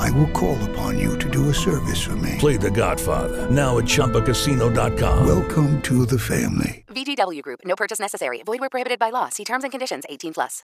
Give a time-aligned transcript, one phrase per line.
[0.00, 2.36] I will call upon you to do a service for me.
[2.38, 5.26] Play The Godfather now at ChumbaCasino.com.
[5.26, 6.84] Welcome to the family.
[6.88, 7.60] VGW Group.
[7.64, 8.42] No purchase necessary.
[8.42, 9.28] Void where prohibited by law.
[9.28, 10.04] See terms and conditions.
[10.08, 10.64] 18 plus.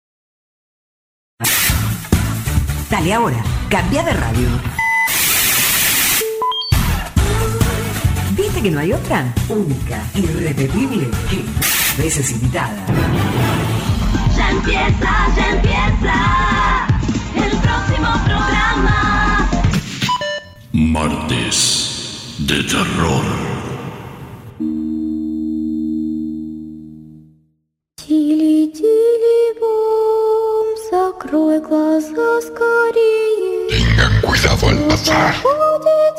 [2.89, 4.50] Dale ahora, cambia de radio.
[8.36, 9.32] ¿Viste que no hay otra?
[9.48, 12.73] Única, irrepetible, que veces invitada.
[14.36, 16.29] Ya empieza, ya empieza
[20.79, 23.25] Martes de terror.
[29.34, 33.69] Тили-тили-бом, закрой глаза скорее.
[33.70, 35.34] Tengan cuidado al pasar.
[35.43, 36.19] Будет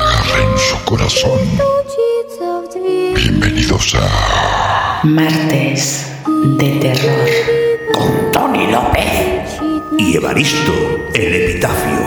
[0.00, 1.40] Agarren su corazón.
[1.54, 3.14] стучиться в дверь.
[3.14, 6.06] Bienvenidos a Martes
[6.58, 7.28] de terror.
[7.94, 9.60] con Tony López
[9.98, 10.72] y Evaristo
[11.14, 12.02] el epitafio.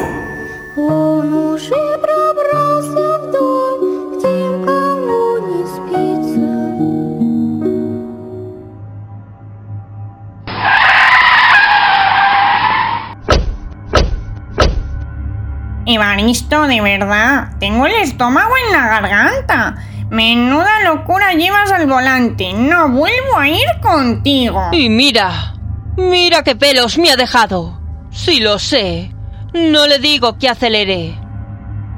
[15.86, 19.76] Evaristo, de verdad, tengo el estómago en la garganta.
[20.08, 22.52] Menuda locura llevas al volante.
[22.52, 24.68] No vuelvo a ir contigo.
[24.72, 25.54] Y mira,
[25.96, 27.80] mira qué pelos me ha dejado.
[28.10, 29.12] Sí lo sé
[29.52, 31.18] no le digo que acelere.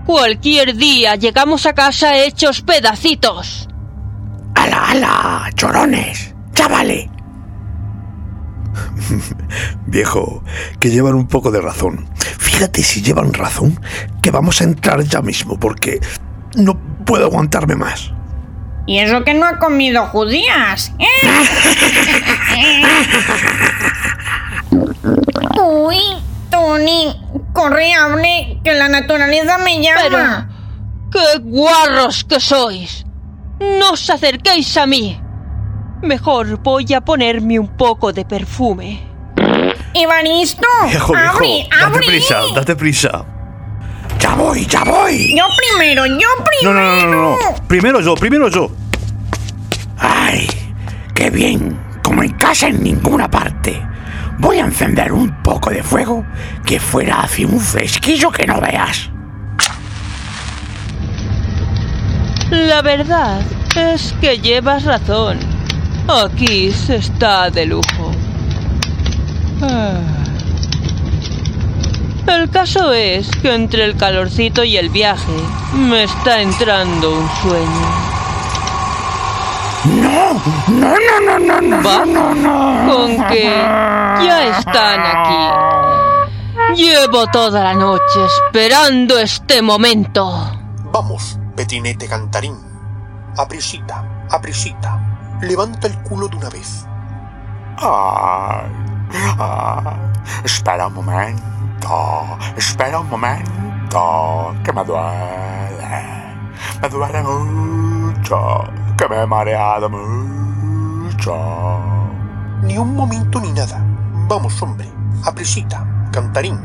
[0.06, 3.68] Cualquier día llegamos a casa hechos pedacitos.
[4.54, 5.50] ¡Hala, hala!
[5.54, 6.34] ¡Chorones!
[6.54, 7.10] ¡Chavale!
[9.86, 10.42] Viejo,
[10.80, 12.08] que llevan un poco de razón.
[12.38, 13.80] Fíjate si llevan razón,
[14.22, 16.00] que vamos a entrar ya mismo, porque
[16.54, 18.12] no puedo aguantarme más.
[18.86, 20.92] Y eso que no ha comido judías.
[20.98, 21.06] ¿eh?
[25.60, 25.98] Uy,
[26.50, 27.14] Tony,
[27.52, 30.48] corre, hable, que la naturaleza me llama.
[31.10, 33.04] ¡Qué guarros que sois!
[33.60, 35.20] No os acerquéis a mí.
[36.02, 39.02] Mejor voy a ponerme un poco de perfume.
[39.94, 42.06] Evaristo, Viejo, abre, viejo, date abre.
[42.06, 43.24] prisa, date prisa.
[44.18, 45.36] ¡Ya voy, ya voy!
[45.36, 46.72] Yo primero, yo No, primero.
[46.74, 47.66] no, no, no, no.
[47.68, 48.70] Primero yo, primero yo.
[49.98, 50.46] ¡Ay!
[51.14, 51.78] ¡Qué bien!
[52.02, 53.80] Como en casa en ninguna parte.
[54.42, 56.26] Voy a encender un poco de fuego
[56.66, 59.08] que fuera hace un fresquillo que no veas.
[62.50, 63.40] La verdad
[63.76, 65.38] es que llevas razón.
[66.08, 68.10] Aquí se está de lujo.
[69.62, 70.00] Ah.
[72.26, 75.38] El caso es que entre el calorcito y el viaje
[75.72, 78.21] me está entrando un sueño.
[79.84, 80.34] ¡No!
[80.68, 81.82] ¡No, no, no, no, no!
[81.82, 82.04] ¿Va?
[82.06, 82.92] ¡No, no!
[82.92, 86.82] Con que ya están aquí.
[86.82, 90.30] Llevo toda la noche esperando este momento.
[90.92, 92.56] Vamos, Petrinete Cantarín.
[93.36, 95.00] Aprisita, aprisita.
[95.40, 96.86] Levanta el culo de una vez.
[97.78, 98.70] Ay,
[99.38, 99.96] ay,
[100.44, 106.36] espera un momento, espera un momento, que me duele,
[106.80, 107.91] me duele mucho,
[108.96, 111.34] que me he mareado mucho.
[112.62, 113.84] Ni un momento ni nada.
[114.28, 114.88] Vamos, hombre.
[115.24, 116.58] Aprisita, Cantarín.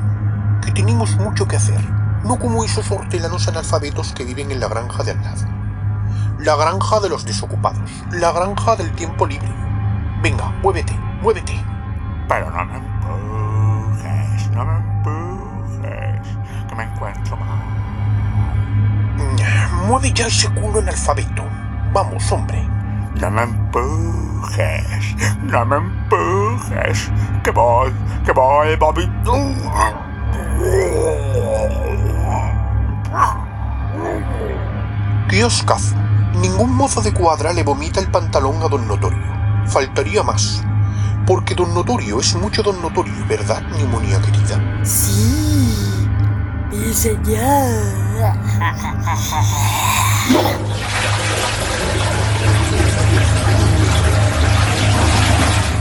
[0.64, 1.82] Que tenemos mucho que hacer.
[2.24, 5.46] No como esos hortelanos analfabetos que viven en la granja de al lado.
[6.40, 7.92] La granja de los desocupados.
[8.12, 9.50] La granja del tiempo libre.
[10.22, 11.60] Venga, muévete, muévete.
[12.28, 16.28] Pero no me empujes, no me empujes,
[16.68, 17.78] que me encuentro mal.
[19.88, 21.47] Mueve ya ese culo analfabeto.
[21.98, 22.64] Vamos, hombre.
[23.20, 27.10] No me empujes, no me empujes,
[27.44, 27.92] que voy,
[28.24, 29.12] que voy, Bobby.
[35.28, 35.96] ¿Qué os cazo?
[36.36, 39.18] Ningún mozo de cuadra le vomita el pantalón a don Notorio.
[39.66, 40.64] Faltaría más.
[41.26, 44.62] Porque don Notorio es mucho don Notorio, ¿verdad, neumonía querida?
[44.84, 46.08] Sí,
[46.70, 48.38] mi señor.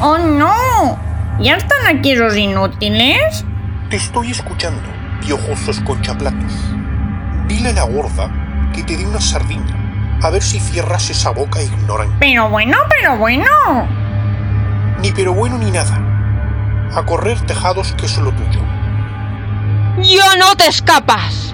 [0.00, 0.98] ¡Oh, no!
[1.40, 3.44] ¿Ya están aquí esos inútiles?
[3.90, 4.82] Te estoy escuchando,
[5.20, 6.52] piojosos conchaplatos.
[7.48, 8.30] Dile a la gorda
[8.74, 10.18] que te dé una sardina.
[10.22, 12.16] A ver si cierras esa boca ignorante.
[12.18, 13.46] Pero bueno, pero bueno.
[15.00, 15.98] Ni pero bueno ni nada.
[16.94, 18.60] A correr tejados que es lo tuyo.
[20.02, 21.45] ¡Ya no te escapas!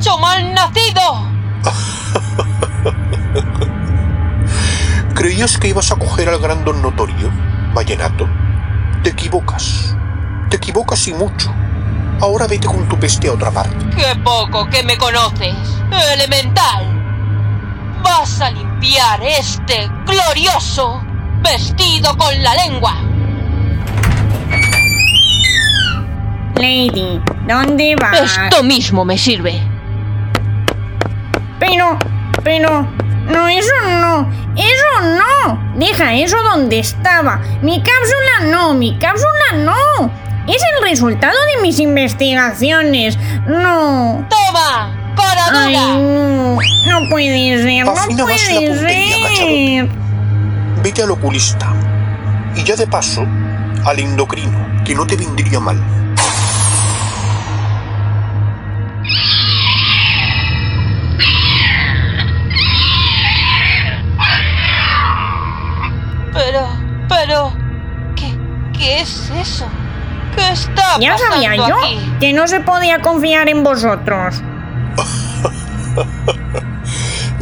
[0.00, 1.28] Has hecho, malnacido?
[5.14, 7.30] ¿Creías que ibas a coger al gran don notorio,
[7.74, 8.26] Vallenato?
[9.02, 9.94] Te equivocas.
[10.48, 11.52] Te equivocas y mucho.
[12.20, 13.76] Ahora vete con tu peste a otra parte.
[13.96, 15.54] ¡Qué poco que me conoces!
[16.14, 16.86] ¡Elemental!
[18.02, 21.02] Vas a limpiar este glorioso
[21.42, 22.94] vestido con la lengua.
[26.56, 28.20] Lady, ¿dónde vas?
[28.20, 29.69] Esto mismo me sirve.
[31.70, 31.98] Pero,
[32.42, 32.88] pero,
[33.26, 35.72] no, eso no, eso no.
[35.76, 37.40] Deja eso donde estaba.
[37.62, 40.10] Mi cápsula no, mi cápsula no.
[40.48, 43.16] Es el resultado de mis investigaciones.
[43.46, 44.26] No.
[44.28, 45.14] ¡Toma!
[45.14, 46.58] ¡Para Ay, no.
[46.88, 49.88] No puede ser, no más la puede ser.
[50.82, 51.72] Vete al oculista.
[52.56, 53.24] Y ya de paso,
[53.84, 55.80] al endocrino, que no te vendría mal.
[70.68, 71.98] Está Ya sabía yo aquí?
[72.20, 74.42] que no se podía confiar en vosotros.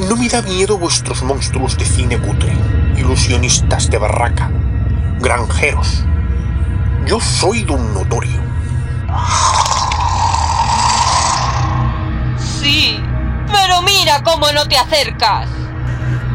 [0.08, 2.52] No me da miedo vuestros monstruos de cine cutre,
[2.96, 4.48] ilusionistas de barraca,
[5.18, 6.04] granjeros.
[7.04, 8.40] Yo soy don notorio.
[12.38, 13.00] Sí,
[13.52, 15.48] pero mira cómo no te acercas.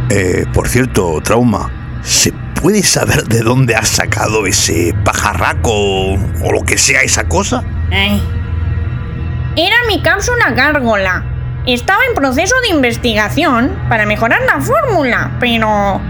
[0.09, 1.69] Eh, por cierto, Trauma,
[2.03, 5.73] ¿se puede saber de dónde has sacado ese pajarraco
[6.13, 7.61] o lo que sea esa cosa?
[7.91, 8.23] Ay.
[9.57, 11.25] Era mi cápsula gárgola.
[11.67, 15.99] Estaba en proceso de investigación para mejorar la fórmula, pero...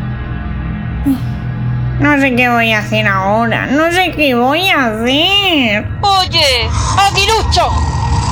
[2.00, 3.68] No sé qué voy a hacer ahora.
[3.68, 5.88] No sé qué voy a hacer.
[6.02, 7.68] Oye, aguilucho.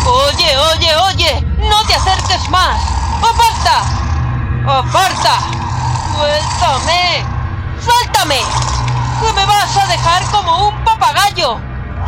[0.06, 2.82] Oye, oye, oye, no te acerques más.
[3.18, 3.82] ¡Aparta!
[4.68, 5.40] ¡Aparta!
[6.16, 7.41] ¡Suéltame!
[7.84, 8.40] ¡Suéltame!
[9.22, 11.58] ¡Que me vas a dejar como un papagayo!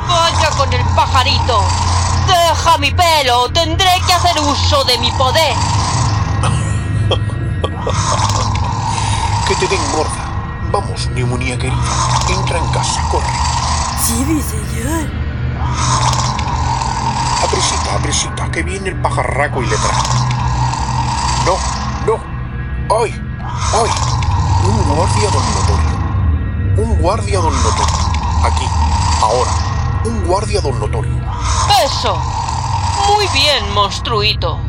[0.08, 1.64] ¡Vaya con el pajarito!
[2.28, 3.50] ¡Deja mi pelo!
[3.50, 5.56] ¡Tendré que hacer uso de mi poder!
[9.48, 10.26] Que te den gorda.
[10.72, 11.76] Vamos, neumonía querida.
[12.30, 13.28] Entra en casa, corre.
[14.02, 15.10] Sí, mi señor.
[17.44, 20.02] Apresita, apresita, que viene el pajarraco y le trae.
[21.46, 21.58] No,
[22.08, 22.18] no.
[23.02, 23.12] ¡Ay!
[23.74, 23.92] ¡Ay!
[24.94, 26.86] Un guardia don notorio.
[26.86, 27.96] Un guardia don notorio.
[28.44, 28.66] Aquí,
[29.24, 29.52] ahora.
[30.06, 31.12] Un guardia don notorio.
[31.84, 32.16] ¡Eso!
[33.10, 34.60] Muy bien, monstruito.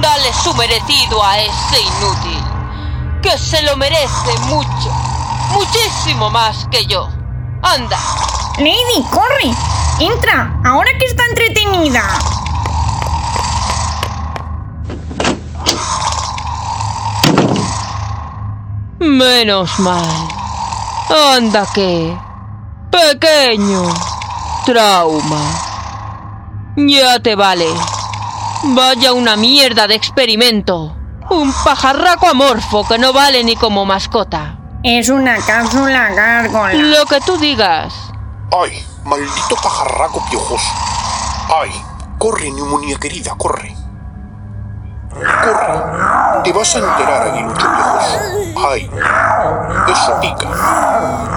[0.00, 2.44] Dale su merecido a ese inútil.
[3.20, 4.90] Que se lo merece mucho.
[5.50, 7.08] Muchísimo más que yo.
[7.62, 7.98] Anda.
[8.58, 9.52] Lady, corre.
[9.98, 12.04] Entra, ahora que está entretenida.
[19.06, 20.28] Menos mal.
[21.36, 22.16] Anda que...
[22.90, 23.82] Pequeño.
[24.64, 25.42] Trauma.
[26.76, 27.68] Ya te vale.
[28.64, 30.96] Vaya una mierda de experimento.
[31.30, 34.58] Un pajarraco amorfo que no vale ni como mascota.
[34.82, 36.74] Es una cápsula gárgola.
[36.74, 37.94] Lo que tú digas.
[38.52, 38.84] ¡Ay!
[39.04, 40.68] Maldito pajarraco piojoso.
[41.60, 41.70] ¡Ay!
[42.18, 43.76] Corre, neumonía querida, corre.
[45.18, 46.42] Corre.
[46.44, 48.18] Te vas a enterar, aguilucho piojoso.
[48.70, 48.90] ¡Ay!
[49.88, 50.48] Eso pica.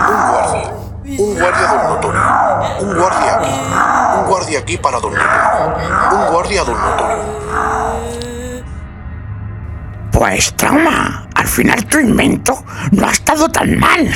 [0.09, 0.71] Un guardia.
[1.17, 2.21] Un guardia don notorio.
[2.81, 4.19] Un guardia aquí.
[4.19, 5.77] Un guardia aquí para don notorio.
[6.11, 7.39] Un guardia don notorio.
[10.11, 14.09] Pues, Trauma, al final tu invento no ha estado tan mal.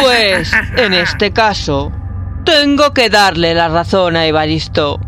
[0.00, 1.92] Pues, en este caso,
[2.44, 4.98] tengo que darle la razón a Evaristo.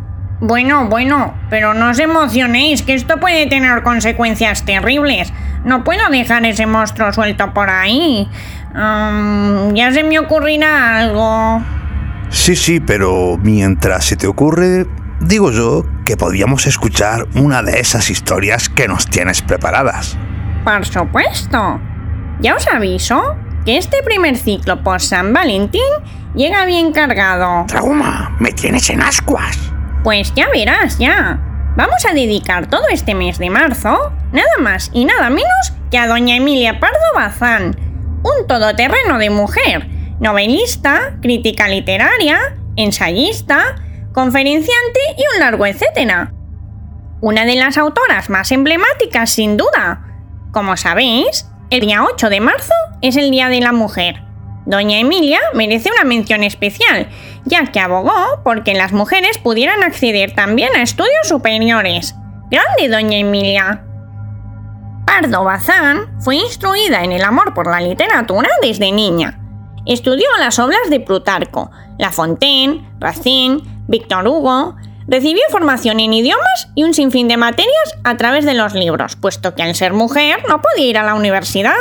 [0.47, 5.33] Bueno, bueno, pero no os emocionéis, que esto puede tener consecuencias terribles.
[5.65, 8.29] No puedo dejar ese monstruo suelto por ahí.
[8.75, 11.63] Mm, ya se me ocurrirá algo.
[12.29, 14.87] Sí, sí, pero mientras se te ocurre,
[15.19, 20.19] digo yo que podríamos escuchar una de esas historias que nos tienes preparadas.
[20.63, 21.81] Por supuesto.
[22.41, 23.35] Ya os aviso
[23.65, 25.81] que este primer ciclo por San Valentín
[26.35, 27.65] llega bien cargado.
[27.67, 29.74] Trauma, me tienes en ascuas.
[30.05, 31.41] Pues ya verás, ya.
[31.77, 36.07] Vamos a dedicar todo este mes de marzo, nada más y nada menos que a
[36.07, 37.75] doña Emilia Pardo Bazán,
[38.23, 39.89] un todoterreno de mujer,
[40.21, 43.77] novelista, crítica literaria, ensayista,
[44.13, 46.35] conferenciante y un largo etcétera.
[47.23, 50.05] Una de las autoras más emblemáticas, sin duda.
[50.53, 54.24] Como sabéis, el día 8 de marzo es el Día de la Mujer.
[54.67, 57.09] Doña Emilia merece una mención especial,
[57.45, 62.15] ya que abogó porque las mujeres pudieran acceder también a estudios superiores.
[62.51, 63.85] ¡Grande, Doña Emilia!
[65.07, 69.39] Pardo Bazán fue instruida en el amor por la literatura desde niña.
[69.87, 74.77] Estudió las obras de Plutarco, La Fontaine, Racine, Víctor Hugo.
[75.07, 79.55] Recibió formación en idiomas y un sinfín de materias a través de los libros, puesto
[79.55, 81.75] que al ser mujer no podía ir a la universidad.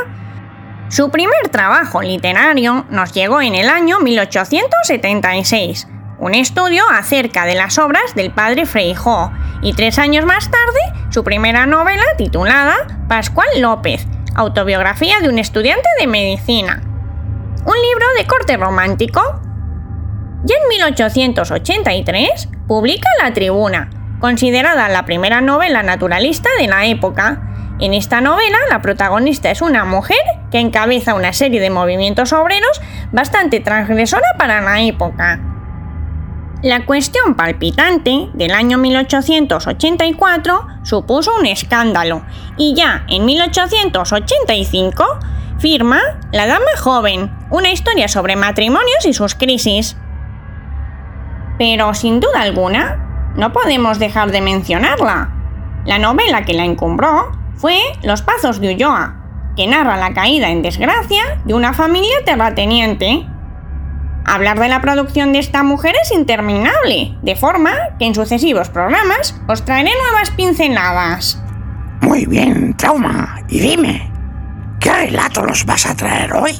[0.93, 5.87] Su primer trabajo literario nos llegó en el año 1876,
[6.19, 9.31] un estudio acerca de las obras del padre Freijó,
[9.63, 12.75] y tres años más tarde su primera novela titulada
[13.07, 16.83] Pascual López, autobiografía de un estudiante de medicina.
[16.83, 19.41] Un libro de corte romántico.
[20.43, 27.49] Ya en 1883 publica La Tribuna, considerada la primera novela naturalista de la época,
[27.79, 30.19] en esta novela, la protagonista es una mujer
[30.51, 32.79] que encabeza una serie de movimientos obreros
[33.11, 35.39] bastante transgresora para la época.
[36.61, 42.23] La cuestión palpitante del año 1884 supuso un escándalo
[42.57, 45.05] y ya en 1885
[45.57, 45.99] firma
[46.31, 49.97] La Dama Joven, una historia sobre matrimonios y sus crisis.
[51.57, 55.31] Pero sin duda alguna, no podemos dejar de mencionarla.
[55.85, 59.15] La novela que la encumbró fue Los Pazos de Ulloa,
[59.55, 63.25] que narra la caída en desgracia de una familia terrateniente.
[64.25, 69.35] Hablar de la producción de esta mujer es interminable, de forma que en sucesivos programas
[69.47, 71.41] os traeré nuevas pinceladas.
[72.01, 73.41] Muy bien, Trauma.
[73.49, 74.11] Y dime,
[74.79, 76.59] ¿qué relato nos vas a traer hoy?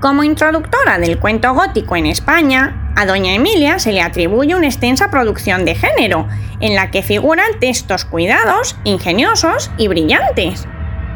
[0.00, 5.10] Como introductora del cuento gótico en España, a doña Emilia se le atribuye una extensa
[5.10, 6.28] producción de género,
[6.60, 10.66] en la que figuran textos cuidados, ingeniosos y brillantes.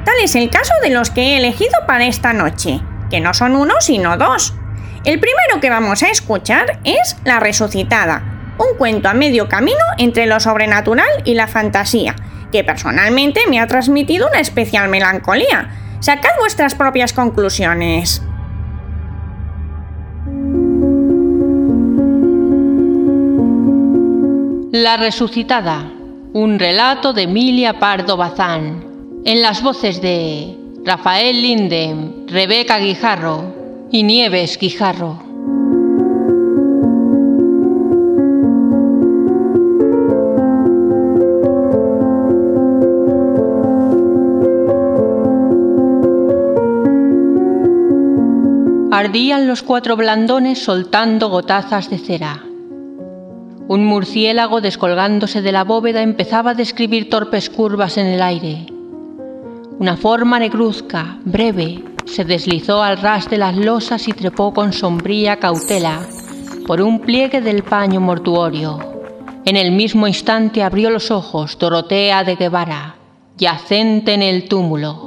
[0.05, 2.81] Tal es el caso de los que he elegido para esta noche,
[3.11, 4.55] que no son uno sino dos.
[5.05, 10.27] El primero que vamos a escuchar es La Resucitada, un cuento a medio camino entre
[10.27, 12.17] lo sobrenatural y la fantasía,
[12.51, 15.71] que personalmente me ha transmitido una especial melancolía.
[16.01, 18.23] Sacad vuestras propias conclusiones.
[24.83, 25.91] La Resucitada,
[26.35, 28.85] un relato de Emilia Pardo Bazán,
[29.25, 30.55] en las voces de
[30.85, 35.23] Rafael Linden, Rebeca Guijarro y Nieves Guijarro.
[48.93, 52.46] Ardían los cuatro blandones soltando gotazas de cera.
[53.69, 58.67] Un murciélago descolgándose de la bóveda empezaba a describir torpes curvas en el aire.
[59.81, 65.39] Una forma negruzca, breve, se deslizó al ras de las losas y trepó con sombría
[65.39, 66.01] cautela
[66.67, 68.79] por un pliegue del paño mortuorio.
[69.45, 72.97] En el mismo instante abrió los ojos Dorotea de Guevara,
[73.37, 75.06] yacente en el túmulo.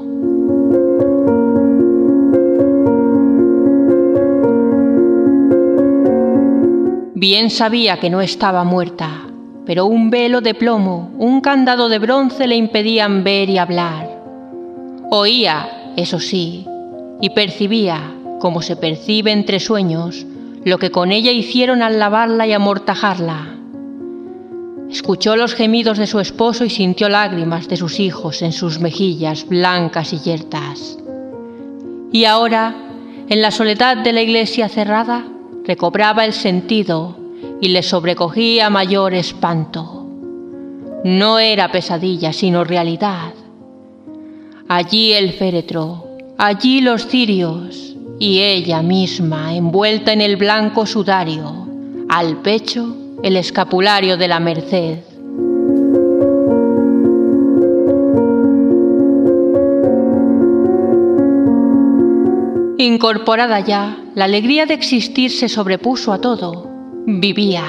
[7.22, 9.28] Bien sabía que no estaba muerta,
[9.66, 14.24] pero un velo de plomo, un candado de bronce le impedían ver y hablar.
[15.12, 16.66] Oía, eso sí,
[17.20, 20.26] y percibía, como se percibe entre sueños,
[20.64, 23.50] lo que con ella hicieron al lavarla y amortajarla.
[24.90, 29.46] Escuchó los gemidos de su esposo y sintió lágrimas de sus hijos en sus mejillas
[29.46, 30.98] blancas y yertas.
[32.14, 32.78] Y ahora,
[33.28, 35.26] en la soledad de la iglesia cerrada,
[35.70, 37.16] recobraba el sentido
[37.62, 40.04] y le sobrecogía mayor espanto.
[41.04, 43.36] No era pesadilla, sino realidad.
[44.68, 46.08] Allí el féretro,
[46.40, 51.68] allí los cirios y ella misma envuelta en el blanco sudario,
[52.10, 55.04] al pecho el escapulario de la Merced.
[62.80, 66.68] Incorporada ya, la alegría de existir se sobrepuso a todo.
[67.06, 67.64] vivía.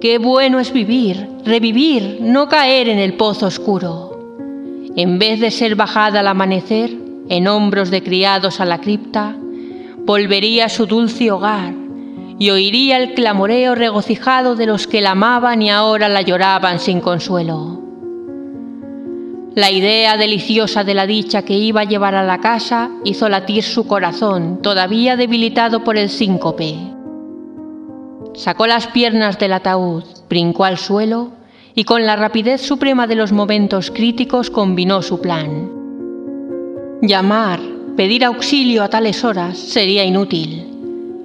[0.00, 4.40] Qué bueno es vivir, revivir, no caer en el pozo oscuro.
[4.96, 6.90] En vez de ser bajada al amanecer,
[7.28, 9.36] en hombros de criados a la cripta,
[9.98, 11.72] volvería a su dulce hogar
[12.40, 17.00] y oiría el clamoreo regocijado de los que la amaban y ahora la lloraban sin
[17.00, 17.85] consuelo.
[19.56, 23.62] La idea deliciosa de la dicha que iba a llevar a la casa hizo latir
[23.64, 26.74] su corazón, todavía debilitado por el síncope.
[28.34, 31.30] Sacó las piernas del ataúd, brincó al suelo
[31.74, 35.70] y con la rapidez suprema de los momentos críticos combinó su plan.
[37.00, 37.60] Llamar,
[37.96, 40.66] pedir auxilio a tales horas sería inútil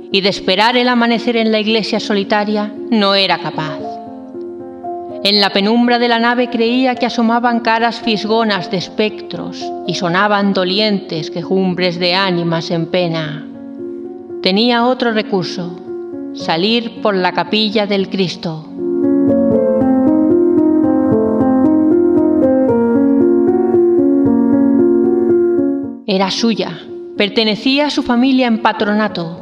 [0.09, 3.90] y de esperar el amanecer en la iglesia solitaria no era capaz.
[5.23, 10.51] En la penumbra de la nave creía que asomaban caras fisgonas de espectros y sonaban
[10.51, 13.45] dolientes quejumbres de ánimas en pena.
[14.41, 15.79] Tenía otro recurso,
[16.33, 18.65] salir por la capilla del Cristo.
[26.07, 26.79] Era suya,
[27.15, 29.41] pertenecía a su familia en patronato,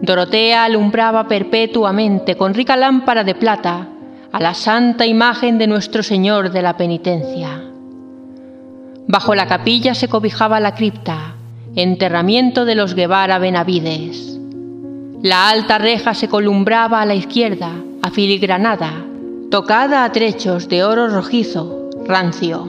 [0.00, 3.88] Dorotea alumbraba perpetuamente con rica lámpara de plata
[4.34, 7.62] a la santa imagen de nuestro Señor de la Penitencia.
[9.06, 11.36] Bajo la capilla se cobijaba la cripta,
[11.76, 14.36] enterramiento de los Guevara Benavides.
[15.22, 17.70] La alta reja se columbraba a la izquierda,
[18.02, 19.04] afiligranada,
[19.52, 22.68] tocada a trechos de oro rojizo, rancio.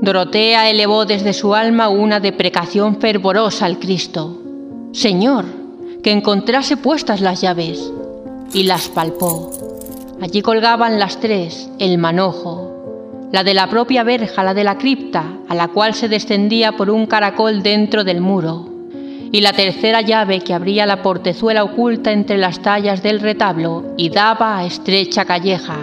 [0.00, 4.40] Dorotea elevó desde su alma una deprecación fervorosa al Cristo.
[4.92, 5.44] Señor,
[6.04, 7.92] que encontrase puestas las llaves
[8.52, 9.65] y las palpó.
[10.20, 15.24] Allí colgaban las tres, el manojo, la de la propia verja, la de la cripta,
[15.48, 18.66] a la cual se descendía por un caracol dentro del muro,
[19.30, 24.08] y la tercera llave que abría la portezuela oculta entre las tallas del retablo y
[24.08, 25.76] daba a estrecha calleja,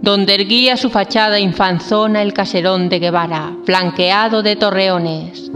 [0.00, 5.50] donde erguía su fachada infanzona el caserón de Guevara, flanqueado de torreones.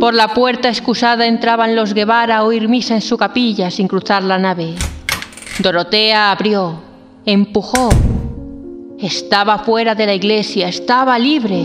[0.00, 4.24] Por la puerta excusada entraban los Guevara a oír misa en su capilla sin cruzar
[4.24, 4.74] la nave.
[5.62, 6.74] Dorotea abrió,
[7.24, 7.88] empujó.
[8.98, 11.64] Estaba fuera de la iglesia, estaba libre.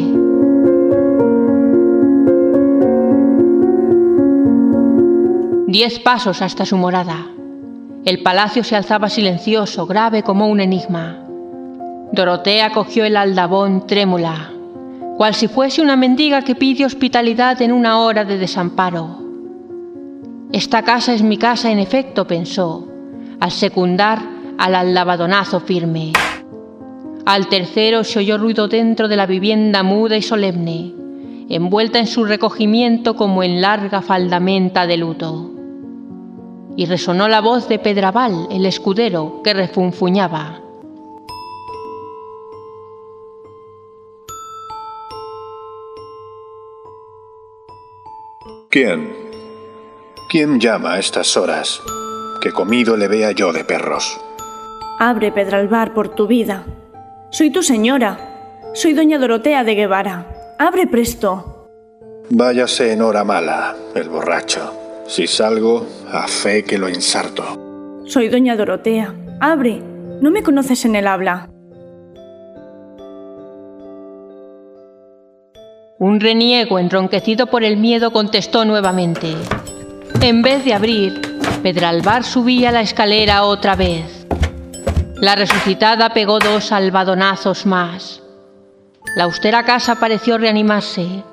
[5.66, 7.26] Diez pasos hasta su morada.
[8.06, 11.18] El palacio se alzaba silencioso, grave como un enigma.
[12.12, 14.52] Dorotea cogió el aldabón trémula,
[15.18, 19.24] cual si fuese una mendiga que pide hospitalidad en una hora de desamparo.
[20.54, 22.87] Esta casa es mi casa, en efecto, pensó,
[23.40, 24.20] al secundar
[24.58, 26.14] al aldabadonazo firme.
[27.26, 30.94] Al tercero se oyó ruido dentro de la vivienda muda y solemne,
[31.50, 35.52] envuelta en su recogimiento como en larga faldamenta de luto
[36.78, 40.62] y resonó la voz de Pedraval, el escudero, que refunfuñaba.
[48.70, 49.12] ¿Quién?
[50.30, 51.82] ¿Quién llama a estas horas?
[52.42, 54.20] Que comido le vea yo de perros.
[55.00, 56.64] Abre, Pedralbar, por tu vida.
[57.32, 58.18] Soy tu señora.
[58.74, 60.56] Soy doña Dorotea de Guevara.
[60.60, 61.70] Abre presto.
[62.30, 64.74] Váyase en hora mala, el borracho.
[65.08, 67.44] Si salgo, a fe que lo ensarto.
[68.06, 69.14] Soy doña Dorotea.
[69.40, 69.82] Abre.
[70.22, 71.50] No me conoces en el habla.
[76.00, 79.34] Un reniego enronquecido por el miedo contestó nuevamente.
[80.22, 84.26] En vez de abrir, Pedralbar subía la escalera otra vez.
[85.20, 88.22] La resucitada pegó dos albadonazos más.
[89.16, 91.24] La austera casa pareció reanimarse.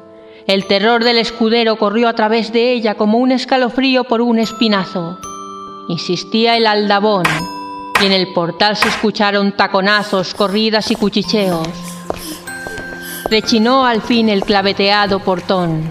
[0.47, 5.19] El terror del escudero corrió a través de ella como un escalofrío por un espinazo.
[5.89, 7.25] Insistía el aldabón,
[8.01, 11.69] y en el portal se escucharon taconazos, corridas y cuchicheos.
[13.31, 15.83] Rechinó al fin el claveteado portón,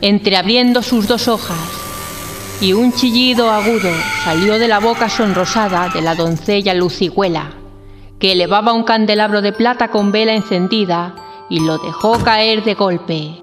[0.00, 1.83] entreabriendo sus dos hojas,
[2.60, 3.90] y un chillido agudo
[4.24, 7.50] salió de la boca sonrosada de la doncella Lucigüela,
[8.18, 11.14] que elevaba un candelabro de plata con vela encendida
[11.50, 13.42] y lo dejó caer de golpe.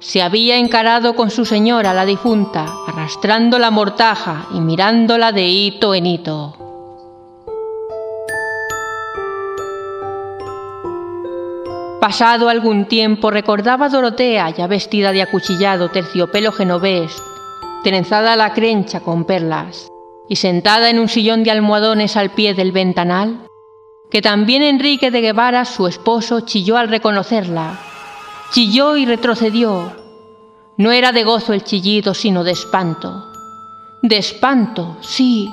[0.00, 5.94] Se había encarado con su señora la difunta, arrastrando la mortaja y mirándola de hito
[5.94, 6.56] en hito.
[12.00, 17.22] Pasado algún tiempo recordaba Dorotea, ya vestida de acuchillado terciopelo genovés,
[17.84, 19.88] trenzada la crencha con perlas,
[20.28, 23.46] y sentada en un sillón de almohadones al pie del ventanal,
[24.10, 27.78] que también Enrique de Guevara, su esposo, chilló al reconocerla.
[28.52, 29.92] Chilló y retrocedió.
[30.76, 33.26] No era de gozo el chillido, sino de espanto.
[34.02, 35.52] De espanto, sí.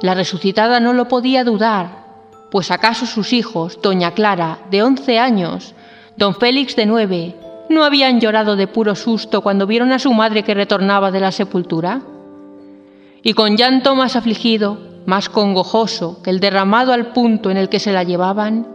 [0.00, 2.06] La resucitada no lo podía dudar,
[2.50, 5.74] pues acaso sus hijos, doña Clara, de once años,
[6.16, 7.36] don Félix de nueve,
[7.68, 11.32] ¿no habían llorado de puro susto cuando vieron a su madre que retornaba de la
[11.32, 12.02] sepultura?
[13.22, 17.78] Y con llanto más afligido, más congojoso que el derramado al punto en el que
[17.78, 18.66] se la llevaban,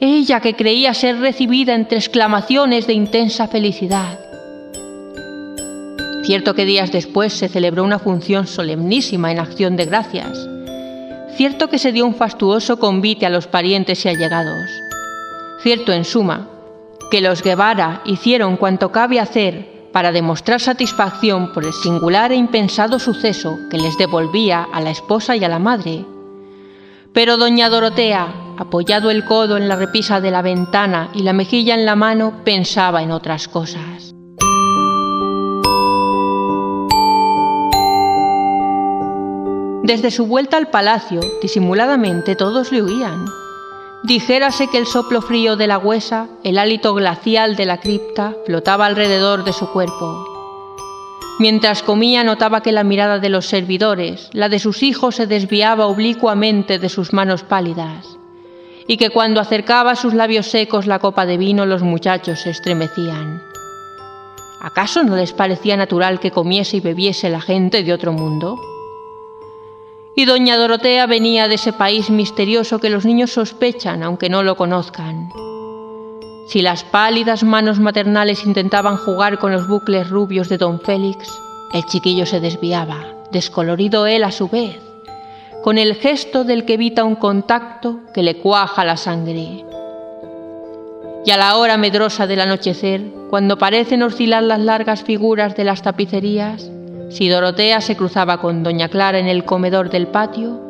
[0.00, 4.18] ella que creía ser recibida entre exclamaciones de intensa felicidad.
[6.24, 10.48] Cierto que días después se celebró una función solemnísima en acción de gracias.
[11.36, 14.68] Cierto que se dio un fastuoso convite a los parientes y allegados.
[15.62, 16.48] Cierto, en suma,
[17.10, 22.98] que los Guevara hicieron cuanto cabe hacer para demostrar satisfacción por el singular e impensado
[22.98, 26.04] suceso que les devolvía a la esposa y a la madre.
[27.14, 31.74] Pero doña Dorotea, apoyado el codo en la repisa de la ventana y la mejilla
[31.74, 34.14] en la mano, pensaba en otras cosas.
[39.82, 43.24] Desde su vuelta al palacio, disimuladamente todos le huían.
[44.06, 48.86] Dijérase que el soplo frío de la huesa, el hálito glacial de la cripta, flotaba
[48.86, 50.24] alrededor de su cuerpo.
[51.40, 55.86] Mientras comía notaba que la mirada de los servidores, la de sus hijos, se desviaba
[55.86, 58.16] oblicuamente de sus manos pálidas,
[58.86, 62.50] y que cuando acercaba a sus labios secos la copa de vino los muchachos se
[62.50, 63.42] estremecían.
[64.60, 68.56] ¿Acaso no les parecía natural que comiese y bebiese la gente de otro mundo?
[70.18, 74.56] Y doña Dorotea venía de ese país misterioso que los niños sospechan aunque no lo
[74.56, 75.28] conozcan.
[76.48, 81.28] Si las pálidas manos maternales intentaban jugar con los bucles rubios de don Félix,
[81.74, 84.80] el chiquillo se desviaba, descolorido él a su vez,
[85.62, 89.64] con el gesto del que evita un contacto que le cuaja la sangre.
[91.26, 95.82] Y a la hora medrosa del anochecer, cuando parecen oscilar las largas figuras de las
[95.82, 96.70] tapicerías,
[97.08, 100.60] si Dorotea se cruzaba con doña Clara en el comedor del patio,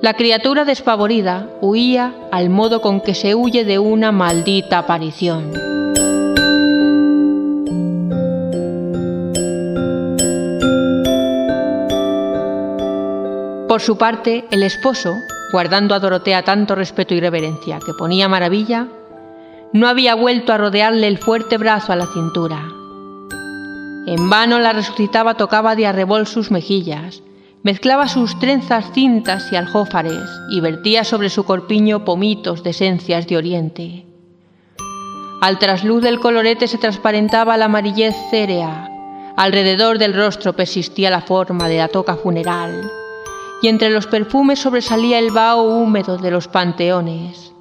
[0.00, 5.52] la criatura despavorida huía al modo con que se huye de una maldita aparición.
[13.68, 15.14] Por su parte, el esposo,
[15.52, 18.88] guardando a Dorotea tanto respeto y reverencia que ponía maravilla,
[19.72, 22.60] no había vuelto a rodearle el fuerte brazo a la cintura,
[24.06, 27.22] en vano la resucitaba tocaba de arrebol sus mejillas,
[27.62, 33.36] mezclaba sus trenzas cintas y aljófares y vertía sobre su corpiño pomitos de esencias de
[33.36, 34.06] oriente.
[35.40, 38.88] Al trasluz del colorete se transparentaba la amarillez cérea,
[39.36, 42.90] alrededor del rostro persistía la forma de la toca funeral,
[43.62, 47.52] y entre los perfumes sobresalía el vaho húmedo de los panteones.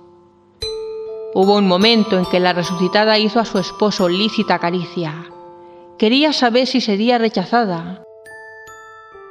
[1.33, 5.30] Hubo un momento en que la resucitada hizo a su esposo lícita caricia,
[6.01, 8.01] Quería saber si sería rechazada.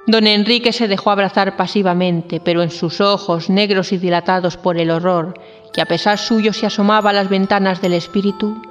[0.06, 4.92] Don Enrique se dejó abrazar pasivamente, pero en sus ojos, negros y dilatados por el
[4.92, 5.34] horror,
[5.72, 8.62] que a pesar suyo se asomaba a las ventanas del espíritu,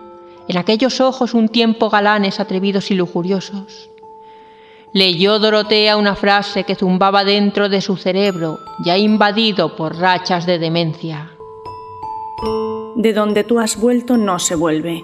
[0.48, 3.90] en aquellos ojos un tiempo galanes, atrevidos y lujuriosos,
[4.94, 10.58] leyó Dorotea una frase que zumbaba dentro de su cerebro, ya invadido por rachas de
[10.58, 11.32] demencia.
[12.96, 15.04] De donde tú has vuelto no se vuelve.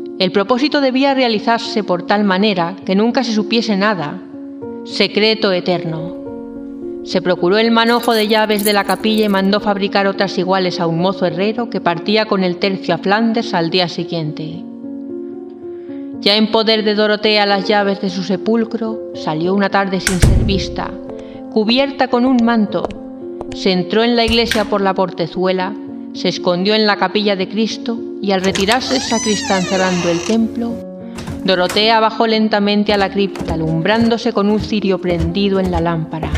[0.21, 4.21] El propósito debía realizarse por tal manera que nunca se supiese nada
[4.83, 6.15] secreto eterno.
[7.03, 10.85] Se procuró el manojo de llaves de la capilla y mandó fabricar otras iguales a
[10.85, 14.63] un mozo herrero que partía con el tercio a Flandes al día siguiente.
[16.19, 20.43] Ya en poder de Dorotea las llaves de su sepulcro, salió una tarde sin ser
[20.43, 20.91] vista,
[21.51, 22.87] cubierta con un manto,
[23.55, 25.73] se entró en la iglesia por la portezuela,
[26.13, 30.91] se escondió en la capilla de Cristo y al retirarse sacristán cerrando el templo,
[31.43, 36.31] Dorotea bajó lentamente a la cripta, alumbrándose con un cirio prendido en la lámpara.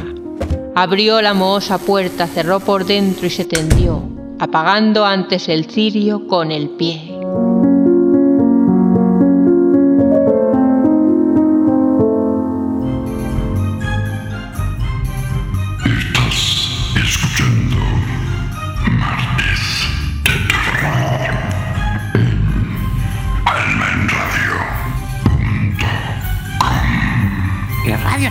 [0.75, 4.01] Abrió la mohosa puerta, cerró por dentro y se tendió,
[4.39, 7.12] apagando antes el cirio con el pie.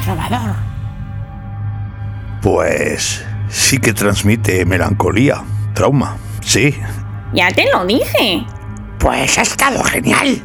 [0.05, 0.57] Trovador.
[2.43, 5.43] Pues sí que transmite melancolía,
[5.75, 6.75] trauma, sí.
[7.33, 8.45] Ya te lo dije.
[8.99, 10.43] Pues ha estado genial,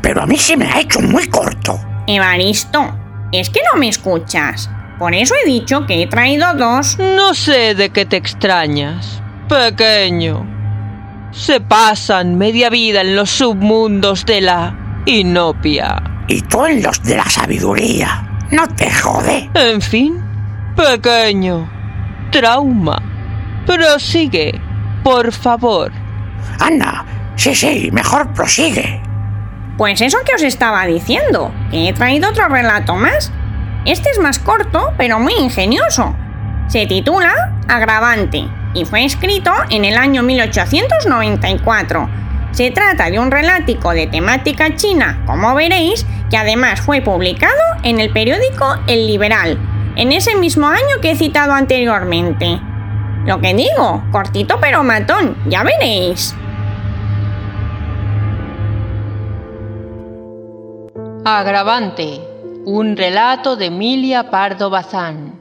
[0.00, 1.80] pero a mí se me ha hecho muy corto.
[2.06, 2.96] Evaristo,
[3.32, 4.70] es que no me escuchas.
[4.98, 6.98] Por eso he dicho que he traído dos.
[6.98, 10.46] No sé de qué te extrañas, pequeño.
[11.32, 16.02] Se pasan media vida en los submundos de la inopia.
[16.28, 18.31] Y tú en los de la sabiduría.
[18.52, 19.50] No te jode.
[19.54, 20.22] En fin,
[20.76, 21.66] pequeño.
[22.30, 23.02] Trauma.
[23.64, 24.60] Prosigue,
[25.02, 25.90] por favor.
[26.60, 29.00] Anda, sí, sí, mejor prosigue.
[29.78, 33.32] Pues eso que os estaba diciendo, que he traído otro relato más.
[33.86, 36.14] Este es más corto, pero muy ingenioso.
[36.68, 42.08] Se titula Agravante y fue escrito en el año 1894.
[42.52, 47.98] Se trata de un relático de temática china, como veréis, que además fue publicado en
[47.98, 49.58] el periódico El Liberal,
[49.96, 52.60] en ese mismo año que he citado anteriormente.
[53.24, 56.34] Lo que digo, cortito pero matón, ya veréis.
[61.24, 62.20] Agravante,
[62.66, 65.40] un relato de Emilia Pardo Bazán.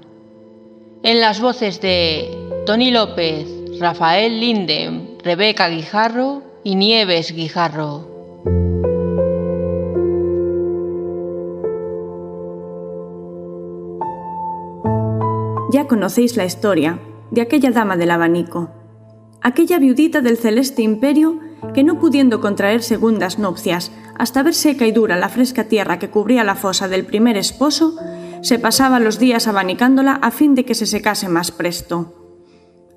[1.03, 3.47] En las voces de Tony López,
[3.81, 8.07] Rafael Linden, Rebeca Guijarro y Nieves Guijarro.
[15.71, 16.99] Ya conocéis la historia
[17.31, 18.69] de aquella dama del abanico,
[19.41, 21.39] aquella viudita del celeste imperio
[21.73, 26.09] que no pudiendo contraer segundas nupcias hasta ver seca y dura la fresca tierra que
[26.09, 27.95] cubría la fosa del primer esposo,
[28.41, 32.20] se pasaba los días abanicándola a fin de que se secase más presto.